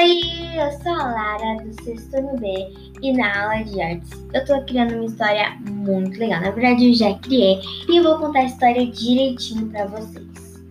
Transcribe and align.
Oi, 0.00 0.18
eu 0.56 0.72
sou 0.82 0.92
a 0.92 1.12
Lara 1.12 1.62
do 1.62 1.84
sexto 1.84 2.16
ano 2.16 2.34
B 2.38 2.72
e 3.02 3.12
na 3.12 3.42
aula 3.42 3.62
de 3.64 3.82
artes 3.82 4.10
eu 4.32 4.42
tô 4.46 4.62
criando 4.62 4.94
uma 4.94 5.04
história 5.04 5.58
muito 5.68 6.18
legal. 6.18 6.40
Na 6.40 6.50
verdade, 6.52 6.88
eu 6.88 6.94
já 6.94 7.12
criei 7.18 7.60
e 7.86 7.98
eu 7.98 8.02
vou 8.02 8.16
contar 8.16 8.38
a 8.38 8.44
história 8.46 8.86
direitinho 8.86 9.68
para 9.68 9.84
vocês. 9.88 10.64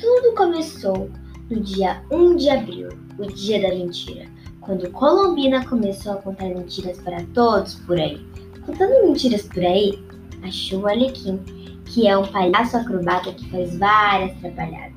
Tudo 0.00 0.34
começou 0.34 1.08
no 1.48 1.60
dia 1.60 2.02
1 2.10 2.34
de 2.34 2.50
abril, 2.50 2.88
o 3.16 3.26
dia 3.26 3.62
da 3.62 3.68
mentira, 3.68 4.26
quando 4.60 4.90
Colombina 4.90 5.64
começou 5.64 6.14
a 6.14 6.16
contar 6.16 6.46
mentiras 6.46 7.00
para 7.02 7.22
todos 7.32 7.76
por 7.76 7.96
aí. 7.96 8.20
Contando 8.66 9.06
mentiras 9.06 9.42
por 9.42 9.64
aí, 9.64 10.02
achou 10.42 10.80
o 10.80 10.88
Alequim, 10.88 11.38
que 11.84 12.08
é 12.08 12.18
um 12.18 12.26
palhaço 12.26 12.76
acrobata 12.76 13.32
que 13.32 13.48
faz 13.50 13.78
várias 13.78 14.32
atrapalhadas. 14.38 14.95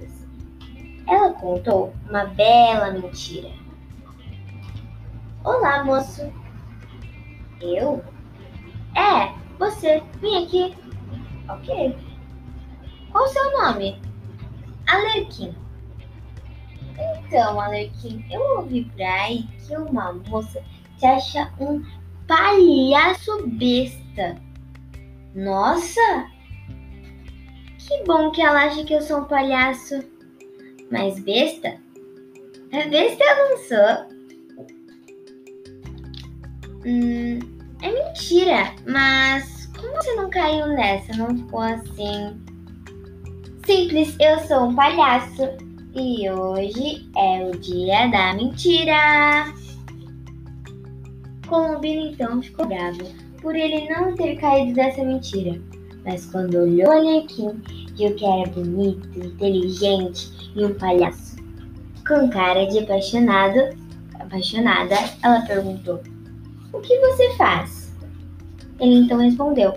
Ela 1.09 1.33
contou 1.33 1.91
uma 2.07 2.25
bela 2.25 2.91
mentira. 2.91 3.49
Olá, 5.43 5.83
moço. 5.83 6.31
Eu? 7.59 8.03
É, 8.95 9.33
você. 9.57 10.03
Vem 10.21 10.43
aqui. 10.43 10.77
Ok. 11.49 11.97
Qual 13.11 13.23
o 13.23 13.27
seu 13.27 13.51
nome? 13.59 13.99
Alerquim. 14.85 15.55
Então, 17.25 17.59
Alerquim, 17.59 18.23
eu 18.29 18.41
ouvi 18.57 18.85
por 18.85 19.01
aí 19.01 19.47
que 19.65 19.75
uma 19.75 20.13
moça 20.13 20.63
te 20.99 21.07
acha 21.07 21.51
um 21.59 21.83
palhaço 22.27 23.47
besta. 23.47 24.35
Nossa! 25.33 26.27
Que 27.79 28.03
bom 28.05 28.29
que 28.29 28.43
ela 28.43 28.65
acha 28.65 28.83
que 28.83 28.93
eu 28.93 29.01
sou 29.01 29.21
um 29.21 29.25
palhaço. 29.25 30.18
Mas 30.91 31.20
besta? 31.20 31.77
É 32.72 32.88
besta 32.88 33.23
eu 33.23 33.50
não 33.50 33.58
sou. 33.58 34.19
Hum, 36.86 37.39
é 37.81 37.91
mentira, 37.91 38.73
mas 38.88 39.67
como 39.78 39.94
você 39.94 40.16
não 40.16 40.30
caiu 40.30 40.67
nessa? 40.67 41.16
Não 41.17 41.36
ficou 41.36 41.59
assim? 41.59 42.39
Simples, 43.66 44.16
eu 44.19 44.39
sou 44.47 44.67
um 44.67 44.75
palhaço 44.75 45.44
e 45.95 46.30
hoje 46.30 47.09
é 47.16 47.45
o 47.45 47.52
dia 47.59 48.08
da 48.08 48.33
mentira. 48.33 49.53
Colombino 51.47 52.11
então 52.11 52.41
ficou 52.41 52.67
bravo 52.67 53.03
por 53.41 53.56
ele 53.56 53.89
não 53.89 54.16
ter 54.16 54.35
caído 54.38 54.73
dessa 54.73 55.03
mentira. 55.03 55.59
Mas 56.03 56.25
quando 56.28 56.56
olhou 56.56 56.89
o 56.89 57.63
Viu 58.00 58.16
que 58.16 58.23
era 58.23 58.50
bonito, 58.52 59.19
inteligente 59.19 60.31
e 60.55 60.64
um 60.64 60.73
palhaço. 60.75 61.36
Com 62.08 62.30
cara 62.30 62.66
de 62.66 62.80
apaixonado, 62.80 63.75
apaixonada, 64.17 64.95
ela 65.22 65.41
perguntou: 65.41 66.02
O 66.72 66.80
que 66.80 66.97
você 66.97 67.36
faz? 67.36 67.94
Ele 68.80 69.00
então 69.00 69.17
respondeu: 69.17 69.73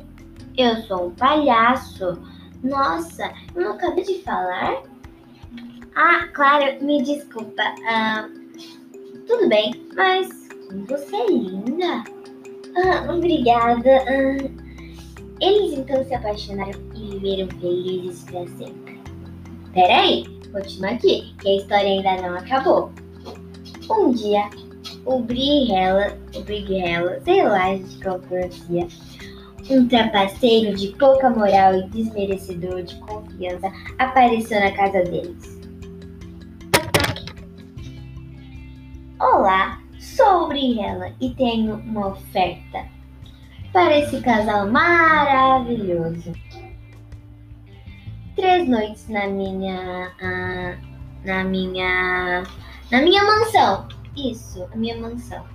Eu 0.56 0.76
sou 0.82 1.08
um 1.08 1.10
palhaço. 1.10 2.16
Nossa, 2.62 3.28
eu 3.56 3.62
não 3.62 3.72
acabei 3.72 4.04
de 4.04 4.22
falar? 4.22 4.84
Ah, 5.96 6.28
claro, 6.32 6.80
me 6.80 7.02
desculpa. 7.02 7.62
Ah, 7.88 8.28
tudo 9.26 9.48
bem, 9.48 9.84
mas 9.96 10.28
você 10.86 11.16
é 11.16 11.26
linda. 11.26 12.04
Ah, 12.76 13.12
obrigada. 13.12 13.90
Ah, 14.06 14.62
eles 15.40 15.72
então 15.76 16.04
se 16.04 16.14
apaixonaram 16.14 16.91
viveram 17.12 17.48
felizes 17.60 18.24
para 18.24 18.46
sempre. 18.48 19.00
Peraí, 19.72 20.24
continua 20.52 20.90
aqui, 20.90 21.34
que 21.40 21.48
a 21.48 21.56
história 21.56 21.88
ainda 21.88 22.22
não 22.22 22.36
acabou. 22.36 22.92
Um 23.90 24.12
dia, 24.12 24.48
o 25.04 25.20
Brigella, 25.20 26.16
o 26.34 26.40
Brigella, 26.42 27.20
sei 27.24 27.42
lá 27.42 27.74
de 27.74 28.02
qual 28.02 28.18
pronuncia, 28.20 28.86
um 29.70 29.88
trapaceiro 29.88 30.76
de 30.76 30.88
pouca 30.88 31.30
moral 31.30 31.74
e 31.74 31.88
desmerecedor 31.88 32.82
de 32.82 32.96
confiança 33.00 33.72
apareceu 33.98 34.60
na 34.60 34.72
casa 34.72 35.02
deles. 35.04 35.60
Olá, 39.18 39.80
sou 39.98 40.44
o 40.44 40.48
Brigella 40.48 41.12
e 41.20 41.30
tenho 41.30 41.76
uma 41.76 42.08
oferta 42.08 42.84
para 43.72 43.98
esse 43.98 44.20
casal 44.20 44.70
maravilhoso. 44.70 46.32
Três 48.42 48.68
noites 48.68 49.08
na 49.08 49.28
minha. 49.28 50.10
Ah, 50.20 50.76
na 51.24 51.44
minha. 51.44 52.42
Na 52.90 53.00
minha 53.00 53.22
mansão. 53.22 53.86
Isso, 54.16 54.68
a 54.72 54.76
minha 54.76 55.00
mansão. 55.00 55.46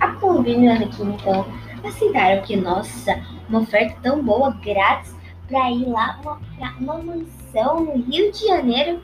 A 0.00 0.08
Colombina 0.14 0.74
aqui 0.74 1.02
então 1.04 1.46
aceitaram 1.84 2.42
que, 2.42 2.56
nossa, 2.56 3.22
uma 3.48 3.60
oferta 3.60 3.96
tão 4.02 4.24
boa, 4.24 4.50
grátis, 4.54 5.14
para 5.46 5.70
ir 5.70 5.86
lá 5.86 6.18
uma, 6.20 6.40
pra 6.58 6.74
uma 6.80 6.98
mansão 6.98 7.84
no 7.84 8.02
Rio 8.02 8.32
de 8.32 8.44
Janeiro. 8.44 9.00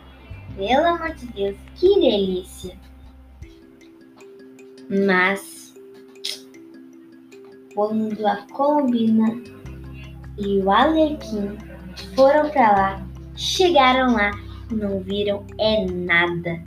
Pelo 0.57 0.87
amor 0.89 1.15
de 1.15 1.27
Deus, 1.27 1.57
que 1.77 1.95
delícia! 1.95 2.77
Mas 5.07 5.73
quando 7.73 8.27
a 8.27 8.45
Colombina 8.53 9.41
e 10.37 10.59
o 10.59 10.69
Alequim 10.73 11.70
foram 12.21 12.51
para 12.51 12.73
lá, 12.73 13.07
chegaram 13.35 14.13
lá 14.13 14.31
não 14.71 15.01
viram 15.01 15.43
é 15.59 15.87
nada. 15.87 16.63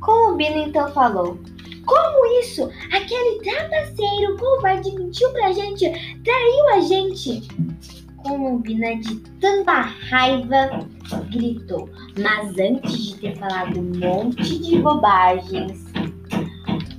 Colombina 0.00 0.58
então 0.58 0.88
falou: 0.92 1.36
Como 1.84 2.40
isso? 2.40 2.70
Aquele 2.92 3.40
trapaceiro 3.42 4.36
covarde 4.38 4.94
mentiu 4.94 5.30
pra 5.32 5.52
gente, 5.52 5.90
traiu 6.22 6.68
a 6.74 6.80
gente. 6.80 7.42
Colombina, 8.18 8.96
de 8.96 9.16
tanta 9.40 9.80
raiva, 9.82 10.86
gritou, 11.30 11.88
mas 12.20 12.56
antes 12.58 12.98
de 12.98 13.16
ter 13.18 13.36
falado 13.36 13.80
um 13.80 13.98
monte 13.98 14.58
de 14.60 14.78
bobagens, 14.78 15.84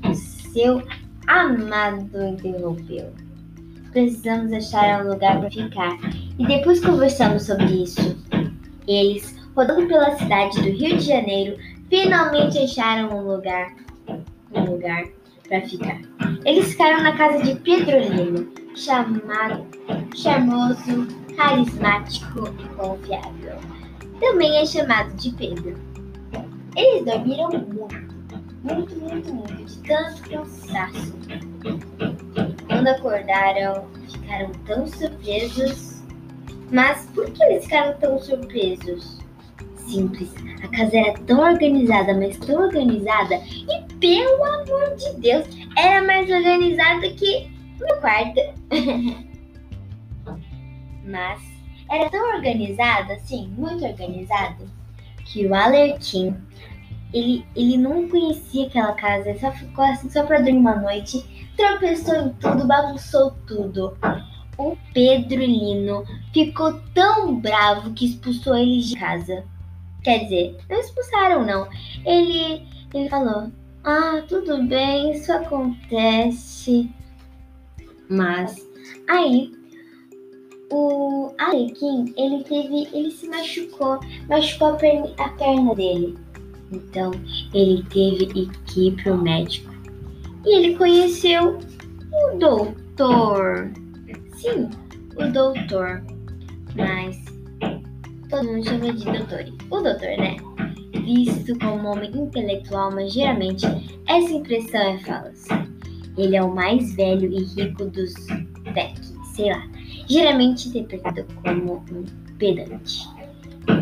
o 0.10 0.14
seu 0.14 0.82
Amado 1.28 2.26
interrompeu. 2.26 3.12
Precisamos 3.92 4.54
achar 4.54 5.06
um 5.06 5.12
lugar 5.12 5.40
para 5.40 5.52
ficar. 5.52 6.27
E 6.38 6.46
depois 6.46 6.80
conversamos 6.80 7.44
sobre 7.44 7.84
isso. 7.84 8.16
Eles, 8.88 9.36
rodando 9.56 9.88
pela 9.88 10.18
cidade 10.18 10.62
do 10.62 10.70
Rio 10.70 10.98
de 10.98 11.06
Janeiro, 11.06 11.58
finalmente 11.90 12.58
acharam 12.60 13.18
um 13.18 13.22
lugar, 13.22 13.76
um 14.54 14.72
lugar 14.72 15.04
para 15.48 15.62
ficar. 15.62 16.00
Eles 16.46 16.72
ficaram 16.72 17.04
na 17.04 17.16
casa 17.18 17.44
de 17.44 17.56
Pedro 17.60 18.00
Lino, 18.00 18.52
chamado, 18.76 19.66
charmoso, 20.16 21.08
carismático 21.36 22.50
e 22.60 22.76
confiável. 22.76 23.58
Também 24.20 24.58
é 24.58 24.66
chamado 24.66 25.14
de 25.16 25.32
Pedro. 25.32 25.76
Eles 26.76 27.06
dormiram 27.06 27.50
muito 27.50 28.18
muito, 28.64 28.96
muito, 29.00 29.34
muito, 29.34 29.66
de 29.66 29.78
tanto 29.80 30.30
cansaço. 30.30 31.14
Quando 32.68 32.88
acordaram, 32.88 33.88
ficaram 34.12 34.52
tão 34.66 34.88
surpresos. 34.88 35.97
Mas 36.72 37.06
por 37.14 37.30
que 37.32 37.44
eles 37.44 37.64
ficaram 37.64 37.98
tão 38.00 38.20
surpresos? 38.20 39.18
Simples, 39.76 40.34
a 40.64 40.68
casa 40.68 40.98
era 40.98 41.14
tão 41.20 41.40
organizada, 41.40 42.14
mas 42.14 42.38
tão 42.38 42.62
organizada, 42.64 43.36
e 43.36 43.94
pelo 44.00 44.44
amor 44.44 44.96
de 44.98 45.14
Deus, 45.22 45.48
era 45.78 46.06
mais 46.06 46.30
organizada 46.30 47.10
que 47.12 47.50
meu 47.80 47.96
quarto. 48.02 48.42
mas 51.06 51.42
era 51.90 52.10
tão 52.10 52.36
organizada, 52.36 53.18
sim, 53.20 53.48
muito 53.58 53.86
organizada, 53.86 54.66
que 55.26 55.48
o 55.48 55.56
Alertim 55.56 56.36
ele, 57.14 57.46
ele 57.56 57.78
não 57.78 58.10
conhecia 58.10 58.68
aquela 58.68 58.94
casa, 58.94 59.30
ele 59.30 59.40
só 59.40 59.52
ficou 59.52 59.86
assim 59.86 60.10
só 60.10 60.26
pra 60.26 60.38
dormir 60.40 60.60
uma 60.60 60.76
noite, 60.76 61.48
tropeçou 61.56 62.16
em 62.16 62.30
tudo, 62.34 62.68
bagunçou 62.68 63.32
tudo. 63.48 63.98
O 64.58 64.76
Pedro 64.94 65.40
Lino 65.40 66.04
ficou 66.34 66.80
tão 66.94 67.40
bravo 67.40 67.94
que 67.94 68.06
expulsou 68.06 68.56
eles 68.56 68.90
de 68.90 68.96
casa. 68.98 69.44
Quer 70.04 70.24
dizer, 70.24 70.58
não 70.70 70.80
expulsaram 70.80 71.46
não. 71.46 71.68
Ele, 72.06 72.66
ele 72.94 73.10
falou: 73.10 73.52
Ah, 73.84 74.24
tudo 74.28 74.64
bem, 74.64 75.12
isso 75.12 75.32
acontece. 75.32 76.90
Mas 78.10 78.56
aí 79.08 79.52
o 80.72 81.34
Alequim, 81.38 82.14
ele 82.18 82.44
teve, 82.44 82.88
ele 82.94 83.12
se 83.12 83.28
machucou, 83.28 84.00
machucou 84.28 84.70
a 84.70 84.76
perna, 84.76 85.14
a 85.18 85.30
perna 85.30 85.76
dele. 85.76 86.18
Então 86.72 87.12
ele 87.54 87.84
teve 87.90 88.50
que 88.66 88.88
ir 88.88 89.04
para 89.04 89.14
o 89.14 89.22
médico. 89.22 89.72
E 90.46 90.56
ele 90.56 90.78
conheceu 90.78 91.58
o 92.14 92.38
doutor. 92.38 93.72
Sim, 94.38 94.70
o 95.18 95.32
doutor. 95.32 96.04
Mas 96.76 97.18
todo 98.30 98.46
mundo 98.46 98.66
chama 98.66 98.94
de 98.94 99.06
doutor. 99.06 99.46
O 99.70 99.82
doutor, 99.82 100.18
né? 100.18 100.38
visto 101.08 101.58
como 101.60 101.88
homem 101.88 102.12
intelectual, 102.14 102.92
mas 102.92 103.14
geralmente 103.14 103.66
essa 104.08 104.32
impressão 104.32 104.82
é 104.82 104.98
falsa. 105.00 105.68
Ele 106.18 106.36
é 106.36 106.44
o 106.44 106.54
mais 106.54 106.94
velho 106.96 107.32
e 107.32 107.44
rico 107.44 107.86
dos 107.86 108.14
Beck, 108.74 109.00
sei 109.34 109.52
lá, 109.52 109.64
geralmente 110.08 110.68
interpretado 110.68 111.26
como 111.44 111.84
um 111.92 112.06
pedante. 112.38 113.08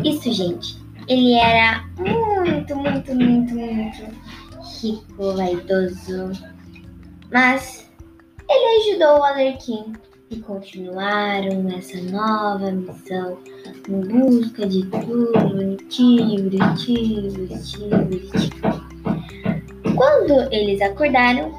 Isso, 0.04 0.32
gente, 0.32 0.76
ele 1.08 1.34
era 1.34 1.84
muito, 1.98 2.76
muito, 2.76 3.14
muito, 3.14 3.54
muito 3.54 4.04
rico, 4.80 5.32
vaidoso, 5.34 6.30
mas 7.32 7.90
ele 8.48 8.92
ajudou 8.92 9.18
o 9.18 9.24
Alerquim 9.24 9.92
e 10.30 10.36
continuaram 10.40 11.62
nessa 11.62 12.00
nova 12.02 12.70
missão 12.72 13.38
em 13.88 14.00
busca 14.00 14.66
de 14.66 14.84
tudo 14.86 15.32
bonitinho, 15.32 16.50
bonitinho, 16.50 17.32
bonitinho, 17.32 17.90
bonitinho. 17.90 18.50
Quando 19.94 20.52
eles 20.52 20.80
acordaram, 20.82 21.52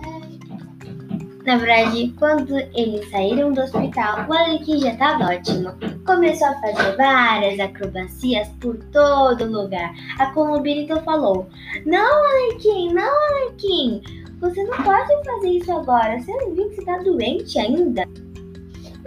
na 1.46 1.56
verdade, 1.56 2.14
quando 2.20 2.58
eles 2.76 3.10
saíram 3.10 3.54
do 3.54 3.62
hospital, 3.62 4.28
o 4.28 4.34
Alequim 4.34 4.82
já 4.82 4.92
estava 4.92 5.34
ótimo. 5.34 5.72
Começou 6.06 6.48
a 6.48 6.56
fazer 6.56 6.98
várias 6.98 7.58
acrobacias 7.58 8.50
por 8.60 8.76
todo 8.92 9.46
lugar. 9.46 9.94
A 10.20 10.26
Columbina 10.34 10.82
então 10.82 11.02
falou: 11.04 11.48
Não, 11.86 12.26
Alequim, 12.26 12.94
não, 12.94 13.14
Alequim, 13.30 14.02
você 14.42 14.62
não 14.66 14.84
pode 14.84 15.26
fazer 15.26 15.50
isso 15.52 15.72
agora. 15.72 16.20
Você 16.20 16.34
não 16.34 16.54
viu 16.54 16.68
que 16.68 16.76
você 16.76 16.82
está 16.82 16.98
doente 16.98 17.58
ainda? 17.58 18.04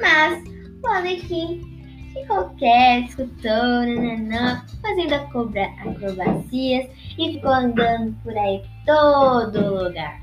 Mas 0.00 0.43
o 0.82 0.87
Alequim 0.87 1.61
ficou 2.12 2.49
quieto, 2.56 3.08
escutou, 3.08 3.50
nananã, 3.50 4.64
fazendo 4.82 5.14
acrobacias 5.14 6.91
e 7.19 7.32
ficou 7.35 7.52
andando 7.52 8.14
por 8.23 8.37
aí 8.37 8.62
todo 8.87 9.85
lugar. 9.85 10.20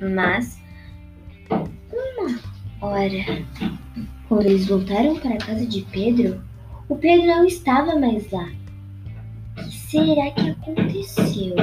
Mas 0.00 0.60
uma 1.92 2.40
hora, 2.80 3.46
quando 4.28 4.46
eles 4.46 4.66
voltaram 4.66 5.16
para 5.18 5.34
a 5.34 5.38
casa 5.38 5.66
de 5.66 5.82
Pedro, 5.82 6.42
o 6.88 6.96
Pedro 6.96 7.26
não 7.26 7.46
estava 7.46 7.96
mais 7.96 8.30
lá. 8.30 8.48
O 9.58 9.64
que 9.64 9.76
será 9.76 10.30
que 10.32 10.50
aconteceu? 10.50 11.54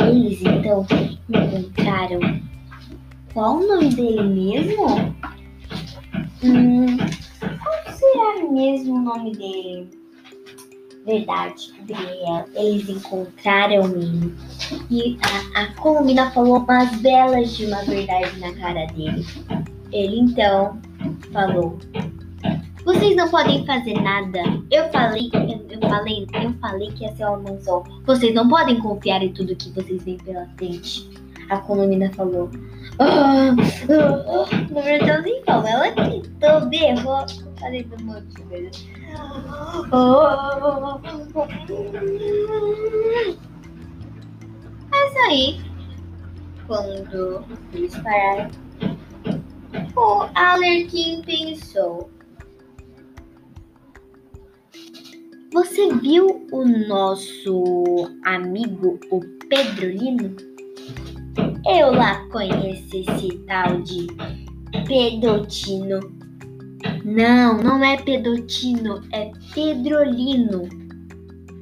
Eles 0.00 0.40
então 0.42 0.86
encontraram. 1.28 2.40
Qual 3.32 3.58
o 3.58 3.66
nome 3.66 3.94
dele 3.94 4.22
mesmo? 4.22 4.86
Hum, 6.42 6.96
qual 7.40 7.96
será 7.96 8.50
mesmo 8.50 8.94
o 8.94 9.00
nome 9.00 9.32
dele? 9.32 9.90
Verdade, 11.04 11.72
Gabriel. 11.86 12.44
Eles 12.54 12.88
encontraram 12.88 13.86
ele. 13.86 14.34
E 14.90 15.18
a, 15.54 15.62
a 15.62 16.30
falou 16.30 16.58
umas 16.58 16.94
belas 17.00 17.56
de 17.56 17.66
uma 17.66 17.82
verdade 17.82 18.38
na 18.38 18.52
cara 18.54 18.86
dele. 18.88 19.26
Ele 19.90 20.20
então 20.20 20.78
falou: 21.32 21.78
Vocês 22.84 23.16
não 23.16 23.28
podem 23.30 23.64
fazer 23.64 23.94
nada. 24.00 24.40
Eu 24.70 24.90
falei, 24.90 25.30
eu, 25.32 25.66
eu 25.70 25.88
falei, 25.88 26.26
eu 26.34 26.52
falei 26.60 26.92
que 26.92 27.04
ia 27.04 27.16
ser 27.16 27.24
uma 27.24 27.38
mansão. 27.38 27.82
Vocês 28.04 28.34
não 28.34 28.48
podem 28.48 28.78
confiar 28.78 29.22
em 29.22 29.32
tudo 29.32 29.56
que 29.56 29.70
vocês 29.70 30.02
veem 30.04 30.18
pela 30.18 30.46
frente. 30.58 31.08
A 31.50 31.58
Colomina 31.58 32.10
falou. 32.12 32.50
Ah, 32.98 33.50
ah, 33.50 34.24
ah. 34.28 34.46
Na 34.70 34.80
verdade, 34.82 35.22
nem 35.22 35.42
falou. 35.44 35.66
Ela 35.66 35.90
gritou, 35.90 36.66
berrou. 36.68 37.26
Falei 37.58 37.84
do 37.84 38.04
monte 38.04 38.34
de 38.34 38.44
Mas 44.90 45.16
aí, 45.26 45.60
quando 46.66 47.44
eles 47.72 47.96
pararam, 47.96 48.50
o 49.96 50.28
Alerquim 50.34 51.22
pensou: 51.22 52.10
Você 55.52 55.92
viu 55.94 56.46
o 56.52 56.64
nosso 56.64 58.10
amigo, 58.24 59.00
o 59.10 59.20
Pedrolino? 59.48 60.36
Eu 61.66 61.92
lá 61.92 62.24
conheço 62.30 62.96
esse 62.96 63.38
tal 63.46 63.80
de 63.82 64.06
Pedotino. 64.86 66.00
Não, 67.04 67.58
não 67.58 67.84
é 67.84 67.96
Pedotino, 67.96 69.02
é 69.12 69.30
Pedrolino. 69.54 70.68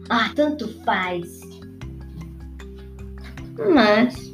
Ah, 0.08 0.30
tanto 0.34 0.68
faz. 0.84 1.40
Mas 3.74 4.32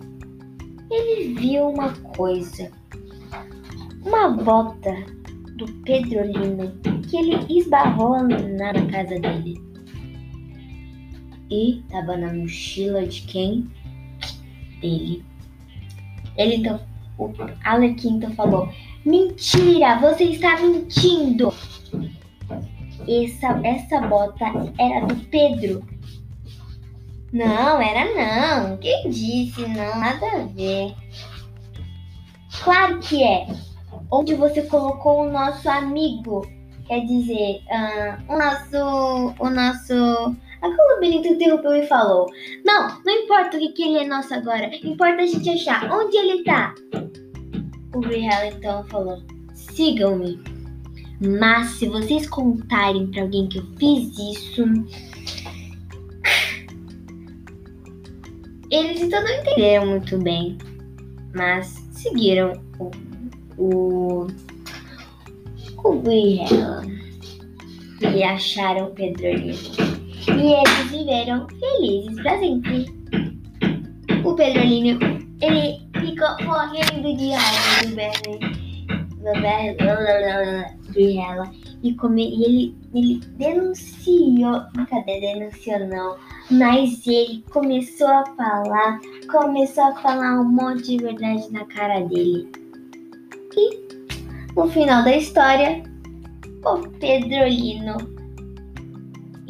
ele 0.91 1.35
viu 1.35 1.69
uma 1.69 1.93
coisa. 2.17 2.71
Uma 4.05 4.31
bota 4.31 4.95
do 5.57 5.67
Pedrolino 5.85 6.73
que 7.09 7.17
ele 7.17 7.59
esbarrou 7.59 8.23
na 8.23 8.73
casa 8.91 9.19
dele. 9.21 9.61
E 11.51 11.83
tava 11.89 12.17
na 12.17 12.33
mochila 12.33 13.07
de 13.07 13.23
quem? 13.23 13.71
Dele. 14.81 15.32
Ele 16.37 16.57
então, 16.57 16.81
o 17.19 17.33
Alequim 17.65 18.17
então 18.17 18.33
falou: 18.35 18.69
Mentira, 19.05 19.99
você 20.01 20.25
está 20.25 20.59
mentindo. 20.61 21.53
Essa, 23.09 23.61
essa 23.65 24.01
bota 24.07 24.45
era 24.79 25.07
do 25.07 25.17
Pedro. 25.27 25.85
Não, 27.33 27.81
era 27.81 28.05
não. 28.15 28.77
Quem 28.77 29.11
disse? 29.11 29.63
Não, 29.63 29.99
nada 29.99 30.27
a 30.27 30.45
ver. 30.45 30.95
Claro 32.63 32.99
que 33.01 33.25
é. 33.25 33.47
Onde 34.11 34.35
você 34.35 34.63
colocou 34.63 35.23
o 35.23 35.33
nosso 35.33 35.69
amigo? 35.69 36.47
Quer 36.87 37.01
dizer, 37.07 37.63
uh, 37.69 38.33
o 38.33 38.39
nosso. 38.39 39.35
O 39.39 39.51
nosso. 39.51 40.37
A 40.63 40.71
Colubinita 40.71 41.29
interrompeu 41.29 41.75
e 41.75 41.87
falou: 41.87 42.27
Não, 42.65 42.89
não 43.05 43.13
importa 43.13 43.57
o 43.57 43.61
que, 43.61 43.73
que 43.73 43.83
ele 43.83 43.99
é 43.99 44.07
nosso 44.07 44.33
agora. 44.33 44.71
Importa 44.85 45.23
a 45.23 45.27
gente 45.27 45.51
achar 45.51 45.91
onde 45.91 46.17
ele 46.17 46.45
tá. 46.45 46.75
O 47.95 48.01
Brihel 48.01 48.53
então 48.53 48.85
falou: 48.85 49.23
Sigam-me. 49.55 50.41
Mas 51.21 51.69
se 51.71 51.89
vocês 51.89 52.29
contarem 52.29 53.09
para 53.09 53.23
alguém 53.23 53.49
que 53.49 53.59
eu 53.59 53.67
fiz 53.79 54.13
isso. 54.19 54.65
Eles 58.71 59.03
então 59.03 59.23
não 59.23 59.31
entenderam 59.31 59.87
muito 59.87 60.17
bem, 60.19 60.57
mas 61.35 61.67
seguiram 61.93 62.55
o, 62.79 62.91
o 63.59 64.27
o 65.85 66.03
e 68.01 68.23
acharam 68.23 68.93
Pedrolino. 68.95 69.92
E 70.29 70.53
eles 70.53 70.91
viveram 70.91 71.47
felizes 71.49 72.23
para 72.23 72.39
sempre. 72.39 72.87
O 74.25 74.35
Pedrolino, 74.35 74.99
ele 75.41 75.81
ficou 76.01 76.47
morrendo 76.47 77.17
de 77.17 77.31
raiva 77.31 77.87
do 77.87 77.95
Bernie. 77.97 78.63
Briella 80.93 81.51
e, 81.83 81.95
come, 81.95 82.29
e 82.29 82.45
ele, 82.45 82.77
ele 82.95 83.21
denunciou, 83.39 84.63
cadê 84.89 85.21
denunciou 85.21 85.79
não, 85.87 86.17
mas 86.51 87.07
ele 87.07 87.45
começou 87.51 88.09
a 88.09 88.27
falar, 88.37 89.01
começou 89.31 89.85
a 89.85 89.95
falar 89.97 90.41
um 90.41 90.45
monte 90.45 90.97
de 90.97 91.05
verdade 91.05 91.51
na 91.53 91.65
cara 91.67 92.01
dele. 92.01 92.49
E 93.57 93.79
no 94.55 94.69
final 94.69 95.03
da 95.05 95.17
história, 95.17 95.83
o 96.65 96.89
Pedrolino 96.99 97.97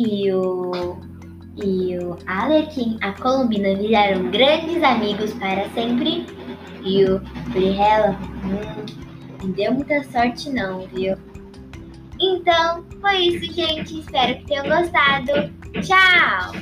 e 0.03 0.33
o, 0.33 0.97
e 1.63 1.99
o 1.99 2.19
Alequim, 2.27 2.99
a 3.01 3.13
Columbina, 3.13 3.75
viraram 3.77 4.31
grandes 4.31 4.83
amigos 4.83 5.33
para 5.35 5.69
sempre. 5.71 6.27
E 6.85 7.05
o 7.05 7.21
Brihella 7.51 8.19
hum, 8.45 8.87
não 9.43 9.51
deu 9.53 9.73
muita 9.73 10.03
sorte 10.05 10.51
não, 10.51 10.81
viu? 10.89 11.17
Então, 12.21 12.85
foi 13.01 13.17
isso, 13.19 13.53
gente. 13.53 14.01
Espero 14.01 14.39
que 14.39 14.47
tenham 14.47 14.69
gostado. 14.69 15.33
Tchau! 15.81 16.53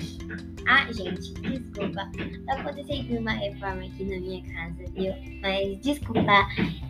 Ah, 0.66 0.87
gente, 0.92 1.35
desculpa. 1.35 2.09
Tá 2.47 2.52
acontecendo 2.54 3.18
uma 3.18 3.32
reforma 3.32 3.82
aqui 3.82 4.04
na 4.04 4.20
minha 4.20 4.42
casa, 4.54 4.85
viu? 4.94 5.12
Mas 5.42 5.80
desculpa 5.80 6.47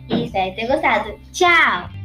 e 0.09 0.25
espero 0.25 0.55
ter 0.55 0.67
gostado. 0.67 1.19
Tchau! 1.31 2.00